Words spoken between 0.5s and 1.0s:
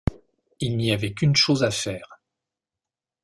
Il n'y